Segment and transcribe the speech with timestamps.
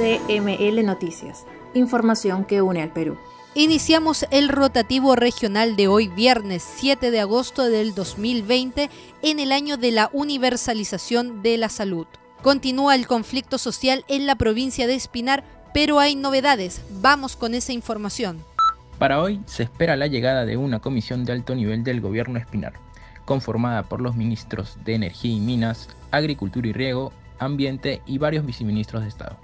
[0.00, 3.18] CML Noticias, información que une al Perú.
[3.54, 8.88] Iniciamos el rotativo regional de hoy viernes 7 de agosto del 2020
[9.20, 12.06] en el año de la universalización de la salud.
[12.40, 15.44] Continúa el conflicto social en la provincia de Espinar,
[15.74, 16.80] pero hay novedades.
[17.02, 18.42] Vamos con esa información.
[18.98, 22.72] Para hoy se espera la llegada de una comisión de alto nivel del gobierno Espinar,
[23.26, 29.02] conformada por los ministros de Energía y Minas, Agricultura y Riego, Ambiente y varios viceministros
[29.02, 29.38] de Estado,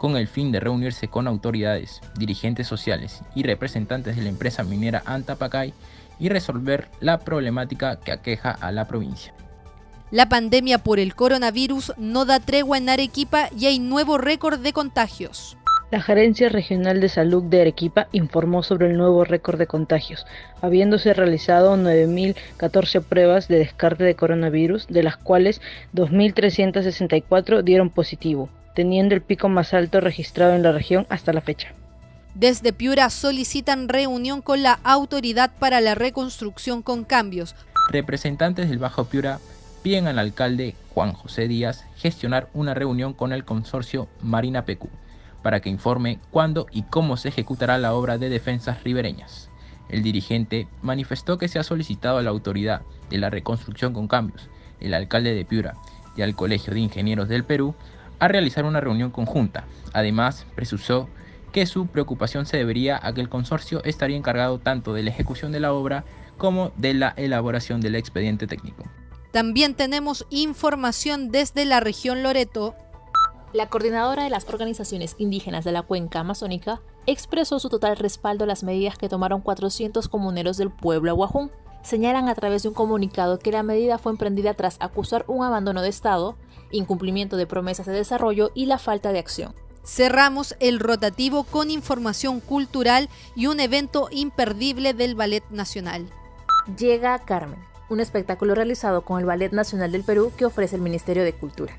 [0.00, 5.02] con el fin de reunirse con autoridades, dirigentes sociales y representantes de la empresa minera
[5.04, 5.74] Antapacay
[6.18, 9.34] y resolver la problemática que aqueja a la provincia.
[10.10, 14.72] La pandemia por el coronavirus no da tregua en Arequipa y hay nuevo récord de
[14.72, 15.58] contagios.
[15.90, 20.24] La Gerencia Regional de Salud de Arequipa informó sobre el nuevo récord de contagios,
[20.62, 25.60] habiéndose realizado 9.014 pruebas de descarte de coronavirus, de las cuales
[25.92, 31.72] 2.364 dieron positivo, teniendo el pico más alto registrado en la región hasta la fecha.
[32.34, 37.56] Desde Piura solicitan reunión con la Autoridad para la Reconstrucción con Cambios.
[37.90, 39.40] Representantes del Bajo Piura
[39.82, 44.88] piden al alcalde Juan José Díaz gestionar una reunión con el consorcio Marina Pecu
[45.42, 49.48] para que informe cuándo y cómo se ejecutará la obra de defensas ribereñas.
[49.88, 54.48] El dirigente manifestó que se ha solicitado a la autoridad de la reconstrucción con cambios,
[54.80, 55.74] el alcalde de Piura
[56.16, 57.74] y al Colegio de Ingenieros del Perú
[58.20, 59.64] a realizar una reunión conjunta.
[59.92, 61.08] Además, presusó
[61.52, 65.50] que su preocupación se debería a que el consorcio estaría encargado tanto de la ejecución
[65.50, 66.04] de la obra
[66.38, 68.84] como de la elaboración del expediente técnico.
[69.32, 72.76] También tenemos información desde la región Loreto
[73.52, 78.46] la coordinadora de las organizaciones indígenas de la cuenca amazónica expresó su total respaldo a
[78.46, 81.50] las medidas que tomaron 400 comuneros del pueblo aguajún.
[81.82, 85.82] Señalan a través de un comunicado que la medida fue emprendida tras acusar un abandono
[85.82, 86.36] de Estado,
[86.70, 89.54] incumplimiento de promesas de desarrollo y la falta de acción.
[89.84, 96.06] Cerramos el rotativo con información cultural y un evento imperdible del Ballet Nacional.
[96.78, 101.24] Llega Carmen, un espectáculo realizado con el Ballet Nacional del Perú que ofrece el Ministerio
[101.24, 101.72] de Cultura.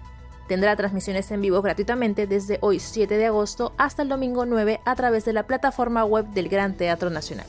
[0.47, 4.95] Tendrá transmisiones en vivo gratuitamente desde hoy 7 de agosto hasta el domingo 9 a
[4.95, 7.45] través de la plataforma web del Gran Teatro Nacional.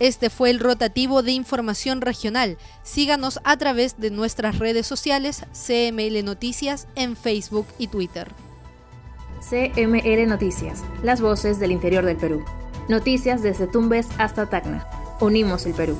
[0.00, 2.56] Este fue el rotativo de información regional.
[2.82, 8.32] Síganos a través de nuestras redes sociales CML Noticias en Facebook y Twitter.
[9.48, 12.42] CML Noticias, las voces del interior del Perú.
[12.88, 14.86] Noticias desde Tumbes hasta Tacna.
[15.20, 15.98] Unimos el Perú.